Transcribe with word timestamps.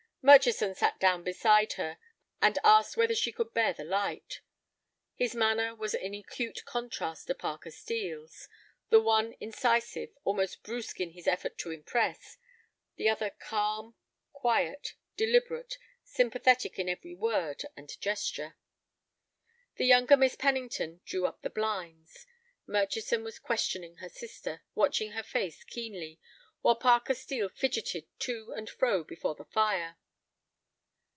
Murchison 0.23 0.75
sat 0.75 0.99
down 0.99 1.23
beside 1.23 1.73
her, 1.73 1.97
and 2.43 2.59
asked 2.63 2.95
whether 2.95 3.15
she 3.15 3.31
could 3.31 3.55
bear 3.55 3.73
the 3.73 3.83
light. 3.83 4.41
His 5.15 5.33
manner 5.33 5.73
was 5.73 5.95
in 5.95 6.13
acute 6.13 6.63
contrast 6.63 7.25
to 7.25 7.33
Parker 7.33 7.71
Steel's; 7.71 8.47
the 8.91 8.99
one 8.99 9.33
incisive, 9.39 10.11
almost 10.23 10.61
brusque 10.61 10.99
in 11.01 11.13
his 11.13 11.27
effort 11.27 11.57
to 11.57 11.71
impress; 11.71 12.37
the 12.97 13.09
other 13.09 13.31
calm, 13.31 13.95
quiet, 14.31 14.93
deliberate, 15.17 15.79
sympathetic 16.03 16.77
in 16.77 16.87
every 16.87 17.15
word 17.15 17.63
and 17.75 17.99
gesture. 17.99 18.55
The 19.77 19.87
younger 19.87 20.17
Miss 20.17 20.35
Pennington 20.35 21.01
drew 21.03 21.25
up 21.25 21.41
the 21.41 21.49
blinds. 21.49 22.27
Murchison 22.67 23.23
was 23.23 23.39
questioning 23.39 23.95
her 23.95 24.09
sister, 24.09 24.61
watching 24.75 25.13
her 25.13 25.23
face 25.23 25.63
keenly, 25.63 26.19
while 26.61 26.75
Parker 26.75 27.15
Steel 27.15 27.49
fidgeted 27.49 28.05
to 28.19 28.53
and 28.55 28.69
fro 28.69 29.03
before 29.03 29.33
the 29.33 29.45
fire. 29.45 29.97